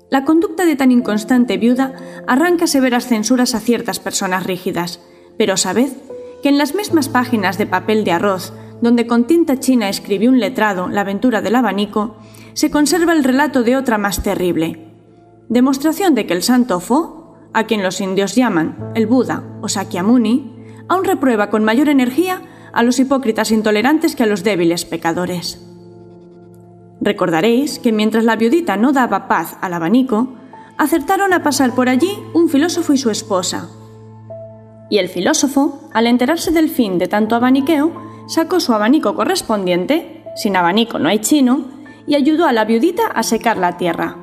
[0.09, 1.93] La conducta de tan inconstante viuda
[2.27, 4.99] arranca severas censuras a ciertas personas rígidas,
[5.37, 5.91] pero sabed
[6.43, 10.39] que en las mismas páginas de papel de arroz, donde con tinta china escribió un
[10.39, 12.17] letrado la aventura del abanico,
[12.53, 14.93] se conserva el relato de otra más terrible.
[15.49, 20.53] Demostración de que el santo Fo, a quien los indios llaman el Buda o Sakyamuni,
[20.87, 22.41] aún reprueba con mayor energía
[22.73, 25.65] a los hipócritas intolerantes que a los débiles pecadores.
[27.05, 30.29] Recordaréis que mientras la viudita no daba paz al abanico,
[30.75, 33.69] acertaron a pasar por allí un filósofo y su esposa.
[34.89, 37.91] Y el filósofo, al enterarse del fin de tanto abaniqueo,
[38.27, 41.65] sacó su abanico correspondiente, sin abanico no hay chino,
[42.07, 44.17] y ayudó a la viudita a secar la tierra.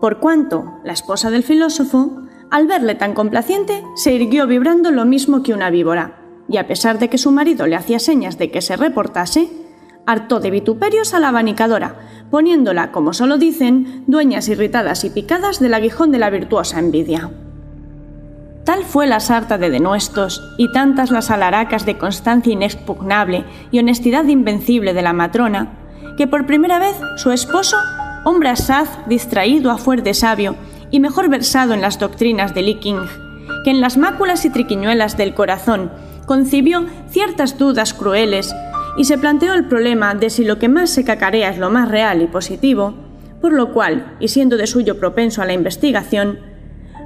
[0.00, 5.42] Por cuanto la esposa del filósofo, al verle tan complaciente, se irguió vibrando lo mismo
[5.42, 8.62] que una víbora, y a pesar de que su marido le hacía señas de que
[8.62, 9.67] se reportase,
[10.08, 11.96] hartó de vituperios a la abanicadora,
[12.30, 17.30] poniéndola, como solo dicen, dueñas irritadas y picadas del aguijón de la virtuosa envidia.
[18.64, 24.24] Tal fue la sarta de denuestos y tantas las alaracas de constancia inexpugnable y honestidad
[24.24, 25.72] invencible de la matrona,
[26.16, 27.76] que por primera vez su esposo,
[28.24, 30.56] hombre asaz, distraído a fuerte sabio
[30.90, 33.06] y mejor versado en las doctrinas de Li King,
[33.62, 35.90] que en las máculas y triquiñuelas del corazón
[36.24, 38.54] concibió ciertas dudas crueles
[38.98, 41.88] y se planteó el problema de si lo que más se cacarea es lo más
[41.88, 42.94] real y positivo,
[43.40, 46.40] por lo cual, y siendo de suyo propenso a la investigación,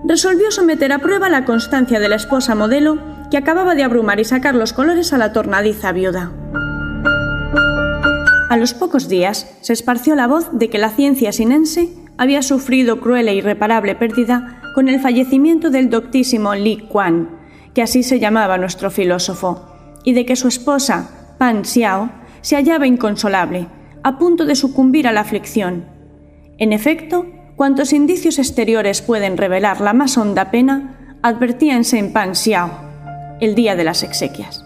[0.08, 2.98] resolvió someter a prueba la constancia de la esposa modelo
[3.30, 6.32] que acababa de abrumar y sacar los colores a la tornadiza viuda.
[8.48, 13.00] A los pocos días se esparció la voz de que la ciencia sinense había sufrido
[13.00, 17.28] cruel e irreparable pérdida con el fallecimiento del doctísimo Li Kuan,
[17.74, 19.66] que así se llamaba nuestro filósofo,
[20.04, 22.08] y de que su esposa, Pan Xiao,
[22.40, 23.66] se hallaba inconsolable,
[24.04, 25.86] a punto de sucumbir a la aflicción.
[26.56, 27.26] En efecto,
[27.56, 32.70] cuantos indicios exteriores pueden revelar la más honda pena, advertíanse en Pan Xiao,
[33.40, 34.64] el día de las exequias.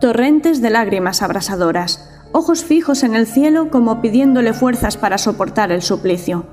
[0.00, 5.82] Torrentes de lágrimas abrasadoras, ojos fijos en el cielo como pidiéndole fuerzas para soportar el
[5.82, 6.46] suplicio,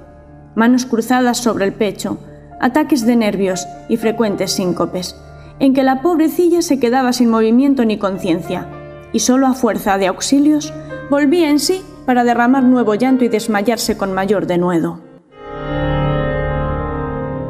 [0.55, 2.19] manos cruzadas sobre el pecho,
[2.59, 5.15] ataques de nervios y frecuentes síncopes,
[5.59, 8.67] en que la pobrecilla se quedaba sin movimiento ni conciencia,
[9.13, 10.73] y solo a fuerza de auxilios
[11.09, 15.01] volvía en sí para derramar nuevo llanto y desmayarse con mayor denuedo.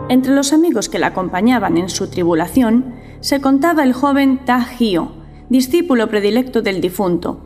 [0.10, 5.12] Entre los amigos que la acompañaban en su tribulación se contaba el joven Ta Hio,
[5.50, 7.46] discípulo predilecto del difunto,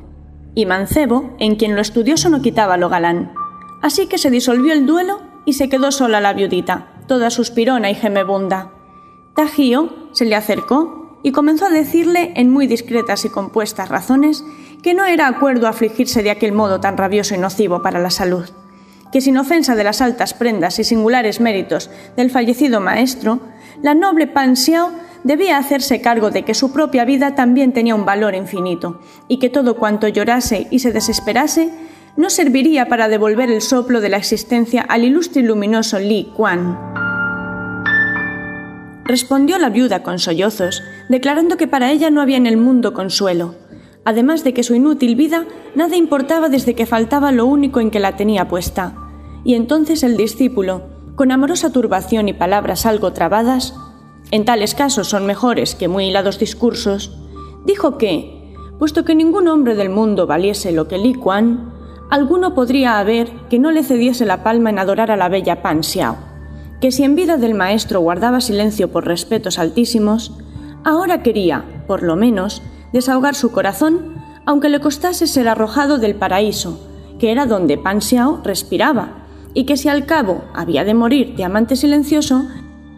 [0.53, 3.33] y mancebo en quien lo estudioso no quitaba lo galán.
[3.81, 7.95] Así que se disolvió el duelo y se quedó sola la viudita, toda suspirona y
[7.95, 8.71] gemebunda.
[9.33, 14.43] Tajío se le acercó y comenzó a decirle en muy discretas y compuestas razones
[14.81, 18.49] que no era acuerdo afligirse de aquel modo tan rabioso y nocivo para la salud,
[19.11, 23.39] que sin ofensa de las altas prendas y singulares méritos del fallecido maestro,
[23.83, 24.91] la noble Pan Xiao
[25.23, 29.49] debía hacerse cargo de que su propia vida también tenía un valor infinito, y que
[29.49, 31.71] todo cuanto llorase y se desesperase
[32.17, 37.10] no serviría para devolver el soplo de la existencia al ilustre y luminoso Li Quan.
[39.05, 43.55] Respondió la viuda con sollozos, declarando que para ella no había en el mundo consuelo,
[44.05, 47.99] además de que su inútil vida nada importaba desde que faltaba lo único en que
[47.99, 48.95] la tenía puesta.
[49.43, 50.83] Y entonces el discípulo,
[51.15, 53.73] con amorosa turbación y palabras algo trabadas,
[54.29, 57.17] en tales casos son mejores que muy hilados discursos,
[57.65, 61.73] dijo que, puesto que ningún hombre del mundo valiese lo que Li Quan,
[62.09, 65.83] alguno podría haber que no le cediese la palma en adorar a la bella Pan
[65.83, 66.17] Xiao,
[66.81, 70.33] que si en vida del maestro guardaba silencio por respetos altísimos,
[70.83, 74.15] ahora quería, por lo menos, desahogar su corazón,
[74.45, 76.79] aunque le costase ser arrojado del paraíso,
[77.19, 81.43] que era donde Pan Xiao respiraba, y que si al cabo había de morir de
[81.43, 82.47] amante silencioso,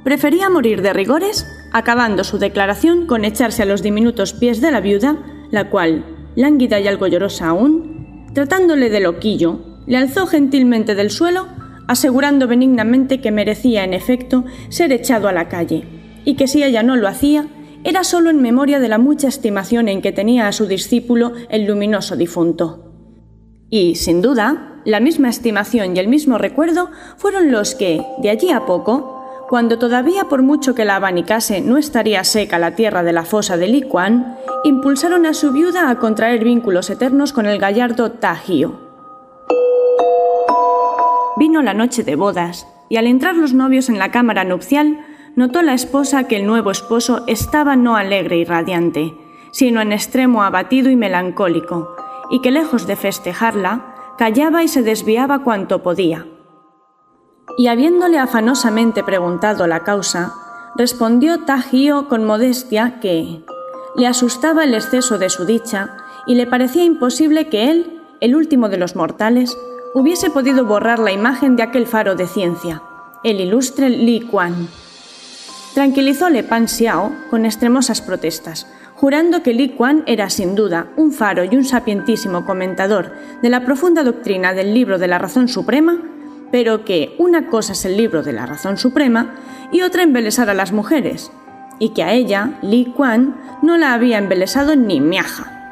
[0.06, 4.80] prefería morir de rigores, acabando su declaración con echarse a los diminutos pies de la
[4.80, 5.18] viuda,
[5.52, 11.48] la cual, lánguida y algo llorosa aún, tratándole de loquillo, le alzó gentilmente del suelo,
[11.88, 15.86] asegurando benignamente que merecía en efecto ser echado a la calle,
[16.26, 17.48] y que si ella no lo hacía,
[17.84, 21.66] era solo en memoria de la mucha estimación en que tenía a su discípulo el
[21.66, 22.92] luminoso difunto.
[23.70, 28.52] Y, sin duda, la misma estimación y el mismo recuerdo fueron los que, de allí
[28.52, 33.14] a poco, cuando todavía por mucho que la abanicase no estaría seca la tierra de
[33.14, 38.12] la fosa de Licuan, impulsaron a su viuda a contraer vínculos eternos con el gallardo
[38.12, 38.93] Tahio.
[41.38, 45.00] Vino la noche de bodas, y al entrar los novios en la cámara nupcial,
[45.36, 49.14] notó la esposa que el nuevo esposo estaba no alegre y radiante,
[49.52, 51.96] sino en extremo abatido y melancólico,
[52.30, 56.28] y que lejos de festejarla, callaba y se desviaba cuanto podía.
[57.58, 60.34] Y habiéndole afanosamente preguntado la causa,
[60.76, 63.44] respondió Tagio con modestia que
[63.96, 68.70] le asustaba el exceso de su dicha y le parecía imposible que él, el último
[68.70, 69.56] de los mortales,
[69.94, 72.82] hubiese podido borrar la imagen de aquel faro de ciencia,
[73.24, 74.68] el ilustre Li Quan.
[75.74, 81.44] Tranquilizóle Pan Xiao con extremosas protestas, jurando que Li Quan era sin duda un faro
[81.44, 86.00] y un sapientísimo comentador de la profunda doctrina del libro de la razón suprema,
[86.52, 89.36] pero que una cosa es el libro de la razón suprema
[89.72, 91.32] y otra embelesar a las mujeres,
[91.80, 95.63] y que a ella, Li Quan, no la había embelesado ni miaja.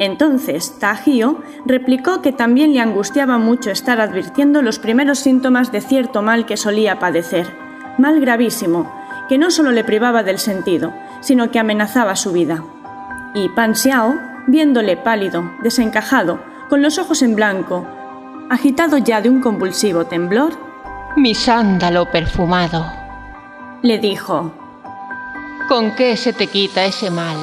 [0.00, 6.22] Entonces, Tahio replicó que también le angustiaba mucho estar advirtiendo los primeros síntomas de cierto
[6.22, 7.46] mal que solía padecer,
[7.98, 8.90] mal gravísimo,
[9.28, 12.64] que no solo le privaba del sentido, sino que amenazaba su vida.
[13.34, 14.14] Y Pan Xiao,
[14.46, 17.86] viéndole pálido, desencajado, con los ojos en blanco,
[18.48, 20.54] agitado ya de un convulsivo temblor,
[21.14, 22.90] Mi sándalo perfumado.
[23.82, 24.50] le dijo,
[25.68, 27.36] ¿Con qué se te quita ese mal?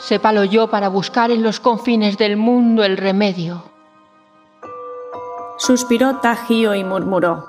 [0.00, 3.64] Sépalo yo para buscar en los confines del mundo el remedio.
[5.58, 7.48] suspiró Tahio y murmuró,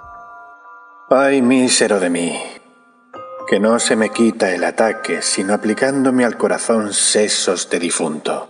[1.12, 2.40] Ay, mísero de mí,
[3.48, 8.50] que no se me quita el ataque sino aplicándome al corazón sesos de difunto.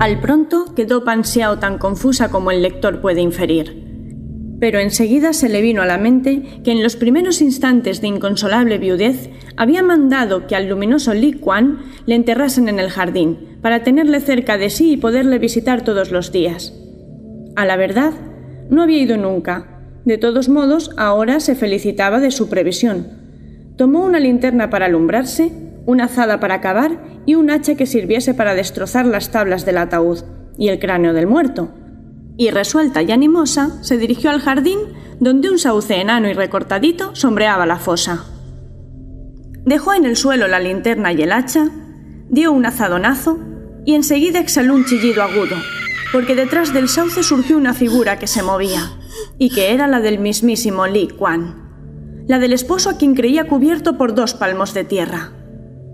[0.00, 3.89] Al pronto quedó Pan Xiao tan confusa como el lector puede inferir.
[4.60, 8.76] Pero enseguida se le vino a la mente que en los primeros instantes de inconsolable
[8.76, 14.20] viudez había mandado que al luminoso Li Quan le enterrasen en el jardín, para tenerle
[14.20, 16.74] cerca de sí y poderle visitar todos los días.
[17.56, 18.12] A la verdad,
[18.68, 19.82] no había ido nunca.
[20.04, 23.06] De todos modos, ahora se felicitaba de su previsión.
[23.76, 25.52] Tomó una linterna para alumbrarse,
[25.86, 30.20] una azada para cavar y un hacha que sirviese para destrozar las tablas del ataúd
[30.58, 31.70] y el cráneo del muerto.
[32.40, 34.78] Y resuelta y animosa, se dirigió al jardín
[35.20, 38.24] donde un sauce enano y recortadito sombreaba la fosa.
[39.66, 41.68] Dejó en el suelo la linterna y el hacha,
[42.30, 43.38] dio un azadonazo
[43.84, 45.54] y enseguida exhaló un chillido agudo,
[46.12, 48.90] porque detrás del sauce surgió una figura que se movía,
[49.38, 53.98] y que era la del mismísimo Li Quan, la del esposo a quien creía cubierto
[53.98, 55.34] por dos palmos de tierra.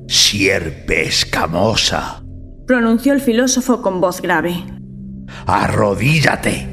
[0.07, 2.23] Sierpe escamosa,
[2.69, 4.63] pronunció el filósofo con voz grave.
[5.47, 6.67] Arrodíllate.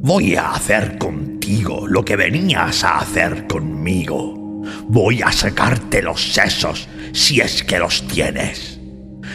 [0.00, 4.62] Voy a hacer contigo lo que venías a hacer conmigo.
[4.88, 8.78] Voy a sacarte los sesos si es que los tienes.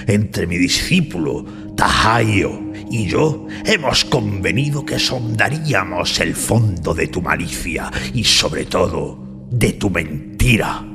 [0.07, 1.45] Entre mi discípulo,
[1.75, 2.59] Tahayo,
[2.89, 9.73] y yo hemos convenido que sondaríamos el fondo de tu malicia y sobre todo de
[9.73, 10.85] tu mentira.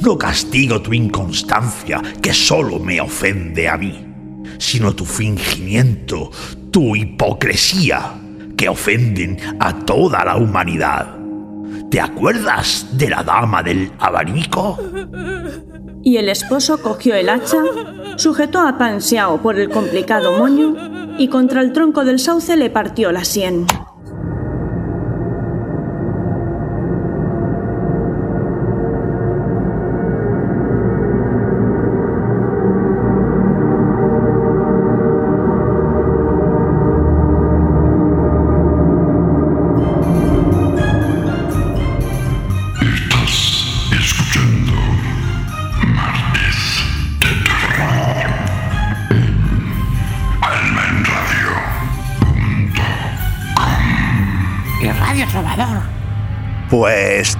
[0.00, 4.11] No castigo tu inconstancia, que solo me ofende a mí,
[4.58, 6.30] sino tu fingimiento,
[6.70, 8.14] tu hipocresía
[8.56, 11.16] que ofenden a toda la humanidad.
[11.90, 14.78] ¿Te acuerdas de la dama del abanico?
[16.02, 17.62] Y el esposo cogió el hacha,
[18.16, 20.74] sujetó a Pan Xiao por el complicado moño
[21.18, 23.66] y contra el tronco del sauce le partió la sien.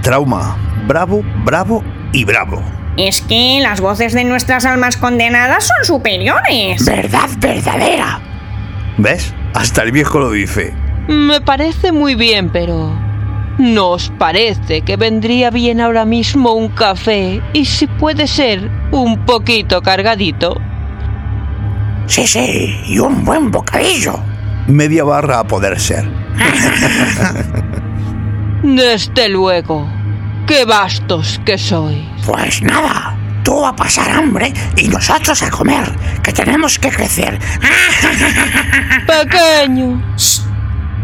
[0.03, 0.57] Trauma.
[0.87, 1.83] Bravo, bravo
[2.13, 2.63] y bravo.
[2.97, 6.85] Es que las voces de nuestras almas condenadas son superiores.
[6.85, 8.21] Verdad verdadera.
[8.99, 9.33] ¿Ves?
[9.55, 10.75] Hasta el viejo lo dice.
[11.09, 12.93] Me parece muy bien, pero...
[13.59, 19.25] ¿No os parece que vendría bien ahora mismo un café y si puede ser un
[19.27, 20.59] poquito cargadito?
[22.07, 24.19] Sí, sí, y un buen bocadillo.
[24.67, 26.05] Media barra a poder ser.
[28.63, 29.87] Desde luego.
[30.47, 32.05] ¡Qué vastos que sois!
[32.27, 35.85] Pues nada, tú a pasar hambre y nosotros a comer,
[36.23, 37.39] que tenemos que crecer.
[39.07, 40.03] Pequeño.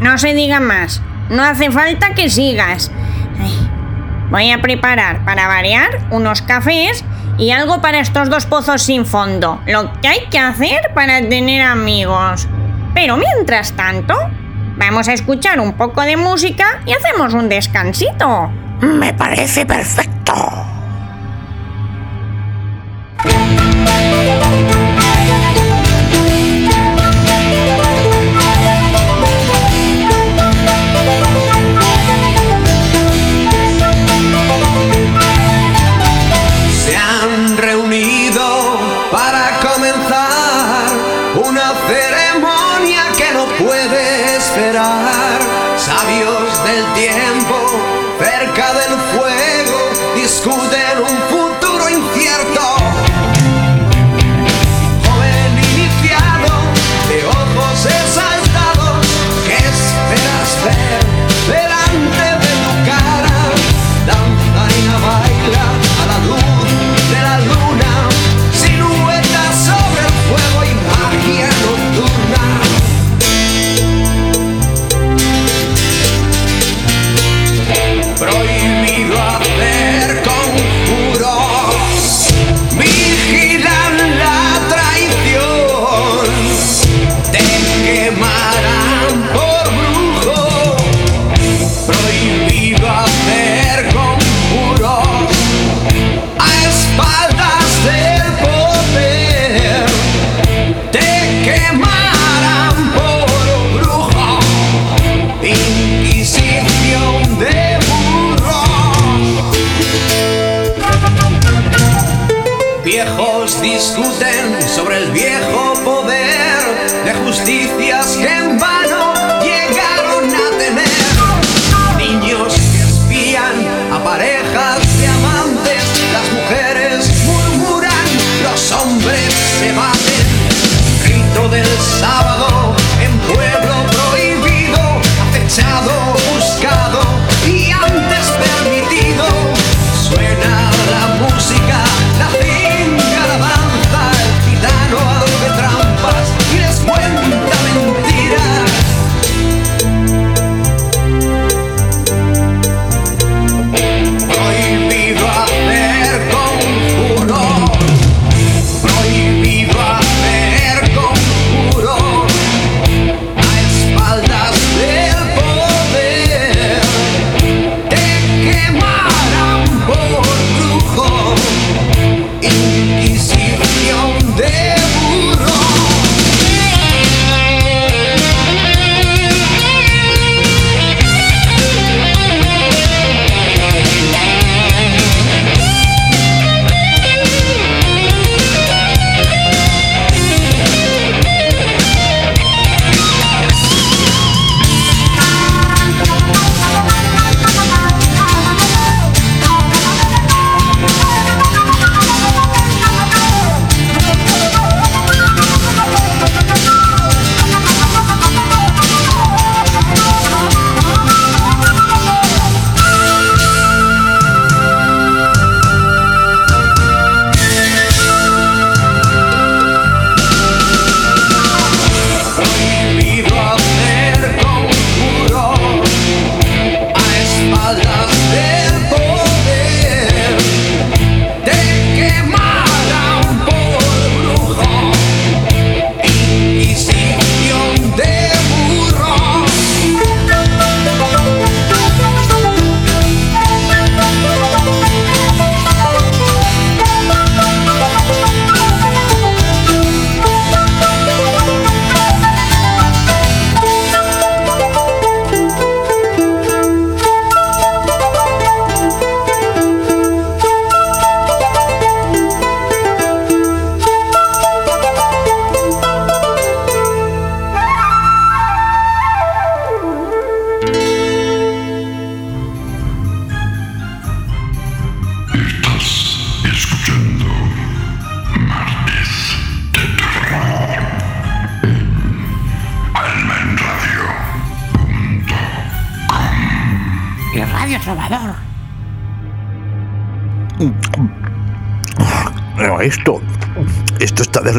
[0.01, 1.03] No se diga más.
[1.30, 2.91] No hace falta que sigas.
[3.41, 3.70] Ay,
[4.30, 7.05] voy a preparar, para variar, unos cafés
[7.39, 9.61] y algo para estos dos pozos sin fondo.
[9.66, 12.49] Lo que hay que hacer para tener amigos.
[12.95, 14.14] Pero mientras tanto,
[14.76, 18.51] vamos a escuchar un poco de música y hacemos un descansito.
[18.81, 20.09] Me parece perfecto.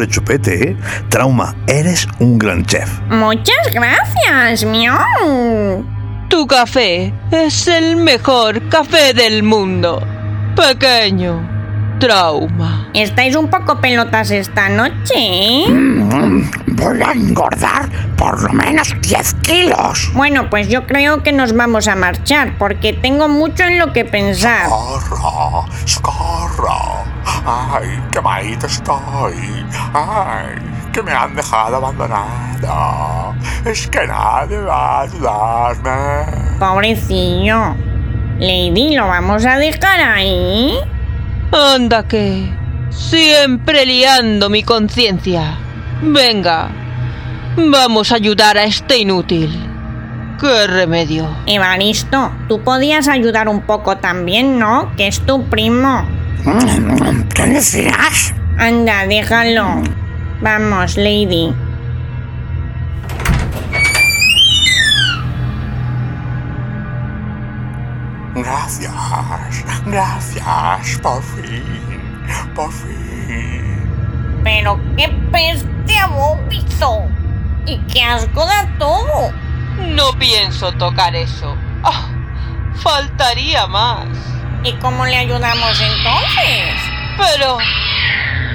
[0.00, 0.76] Rechupete, ¿eh?
[1.08, 2.88] Trauma, eres un gran chef.
[3.08, 5.84] Muchas gracias, miau.
[6.28, 10.02] Tu café es el mejor café del mundo.
[10.56, 11.48] Pequeño.
[12.00, 12.88] Trauma.
[12.94, 15.68] Estáis un poco pelotas esta noche, ¿eh?
[15.68, 20.10] Mm, Voy a engordar por lo menos 10 kilos.
[20.14, 24.06] Bueno, pues yo creo que nos vamos a marchar porque tengo mucho en lo que
[24.06, 24.64] pensar.
[24.70, 27.04] Socorro, socorro.
[27.44, 29.34] Ay, qué malito estoy.
[29.94, 30.56] Ay,
[30.92, 33.34] que me han dejado abandonado.
[33.64, 36.58] Es que nadie va a ayudarme.
[36.58, 37.74] Pobrecillo.
[38.38, 40.74] Lady, ¿lo vamos a dejar ahí?
[41.52, 42.58] Anda que...
[42.90, 45.56] Siempre liando mi conciencia.
[46.02, 46.68] Venga.
[47.56, 49.70] Vamos a ayudar a este inútil.
[50.40, 51.28] ¿Qué remedio?
[51.46, 54.90] Evaristo, tú podías ayudar un poco también, ¿no?
[54.96, 56.19] Que es tu primo.
[57.34, 58.34] ¿Qué decías?
[58.58, 59.82] Anda, déjalo.
[60.40, 61.54] Vamos, Lady.
[68.34, 68.92] Gracias,
[69.84, 71.62] gracias, por fin,
[72.54, 74.40] por fin.
[74.42, 77.06] Pero qué peste a vómito.
[77.66, 79.32] Y qué asco da todo.
[79.78, 81.54] No pienso tocar eso.
[81.82, 82.08] Ah,
[82.76, 84.08] faltaría más.
[84.62, 86.74] ¿Y cómo le ayudamos entonces?
[87.16, 87.58] Pero...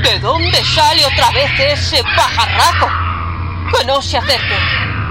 [0.03, 2.87] ¿De dónde sale otra vez ese pajarraco?
[3.71, 4.55] Que no se acerque.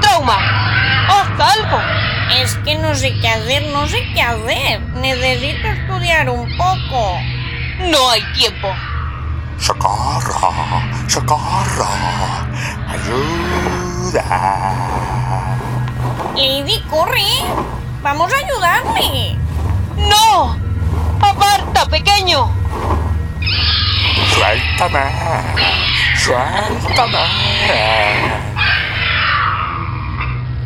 [0.00, 0.36] Trauma.
[1.08, 1.80] Haz algo.
[2.40, 4.80] Es que no sé qué hacer, no sé qué hacer.
[4.94, 7.18] Necesito estudiar un poco.
[7.80, 8.72] No hay tiempo.
[9.58, 10.52] Socorro,
[11.08, 11.88] socorro.
[12.88, 14.22] Ayuda.
[16.36, 17.24] Lady, corre.
[18.00, 19.36] Vamos a ayudarle.
[19.96, 20.63] ¡No!
[21.30, 22.48] ¡Aparta, pequeño!
[24.34, 25.04] Suéltame,
[26.16, 27.18] suéltame.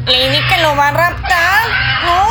[0.06, 1.68] Lady, que lo va a raptar.
[2.04, 2.28] ¡No!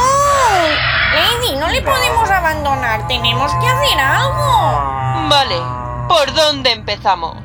[1.13, 3.07] Lady, no le podemos abandonar.
[3.07, 5.29] Tenemos que hacer algo.
[5.29, 5.61] Vale,
[6.07, 7.37] ¿por dónde empezamos?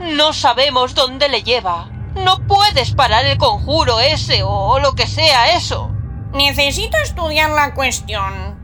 [0.00, 1.88] No sabemos dónde le lleva.
[2.14, 5.90] No puedes parar el conjuro ese o lo que sea eso.
[6.32, 8.57] Necesito estudiar la cuestión.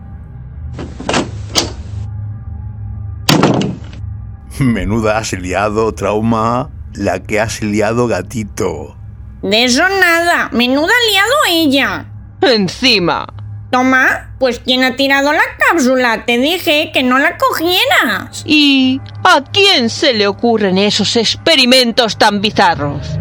[4.59, 6.70] Menuda has liado, trauma.
[6.94, 8.96] La que has liado, gatito.
[9.42, 10.48] De eso nada.
[10.52, 12.07] Menuda ha liado ella.
[12.40, 13.26] Encima.
[13.70, 16.24] Toma, pues ¿quién ha tirado la cápsula?
[16.24, 18.44] Te dije que no la cogieras.
[18.46, 23.18] ¿Y a quién se le ocurren esos experimentos tan bizarros?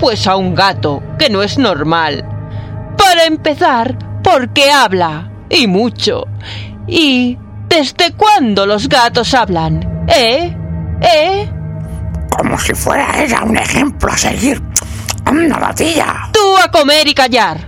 [0.00, 2.24] Pues a un gato, que no es normal.
[2.96, 6.24] Para empezar, porque habla, y mucho.
[6.86, 7.36] ¿Y
[7.68, 10.06] desde cuándo los gatos hablan?
[10.08, 10.56] ¿Eh?
[11.02, 11.48] ¿Eh?
[12.30, 14.62] Como si fuera ella un ejemplo a seguir.
[15.24, 16.30] ¡Anda, la tía!
[16.32, 17.58] Tú a comer y callar.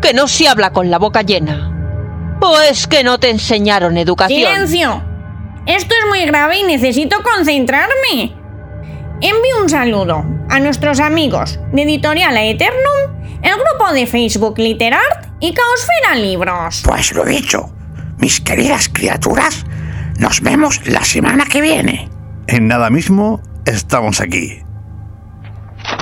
[0.00, 2.38] Que no se habla con la boca llena.
[2.40, 4.40] ¿O es que no te enseñaron educación?
[4.40, 5.02] ¡Silencio!
[5.66, 8.34] Esto es muy grave y necesito concentrarme.
[9.20, 15.52] Envío un saludo a nuestros amigos de Editorial Aeternum, el grupo de Facebook Literart y
[15.52, 16.82] Caosfera Libros.
[16.82, 17.70] Pues lo dicho,
[18.16, 19.66] mis queridas criaturas,
[20.18, 22.08] nos vemos la semana que viene.
[22.46, 24.62] En nada mismo estamos aquí.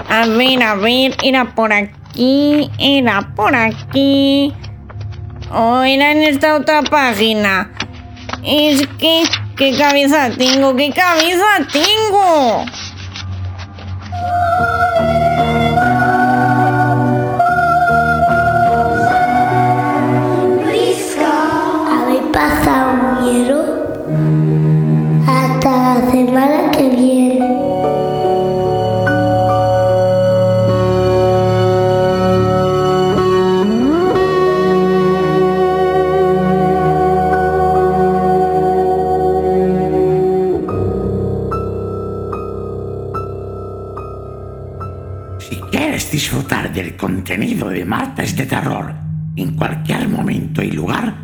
[0.09, 4.53] A ver, a ver, era por aquí, era por aquí.
[5.53, 7.71] O era en esta otra página.
[8.45, 9.25] Es que,
[9.57, 10.75] ¿qué cabeza tengo?
[10.77, 12.65] ¿Qué cabeza tengo?
[21.91, 23.58] Habéis pasado miedo
[48.39, 48.95] de Terror
[49.37, 51.15] en cualquier momento y lugar,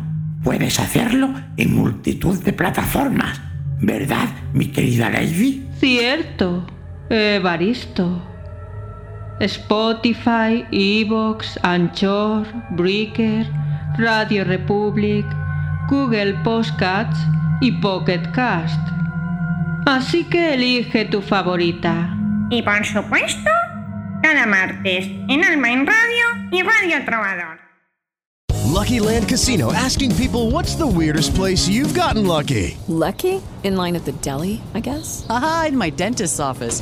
[0.43, 3.41] puedes hacerlo en multitud de plataformas.
[3.79, 5.65] ¿Verdad, mi querida Lady?
[5.79, 6.65] Cierto,
[7.09, 8.21] Evaristo.
[9.39, 13.45] Spotify, Evox, Anchor, Breaker,
[13.97, 15.25] Radio Republic,
[15.89, 17.19] Google Podcasts
[17.61, 18.79] y Pocket Cast.
[19.85, 22.09] Así que elige tu favorita.
[22.49, 23.51] Y por supuesto,
[24.25, 27.59] cada martes en Alma en Radio y Radio Trovador.
[28.73, 32.75] Lucky Land Casino asking people what's the weirdest place you've gotten lucky?
[32.87, 33.39] Lucky?
[33.63, 35.27] In line at the deli, I guess?
[35.29, 36.81] Aha, in my dentist's office.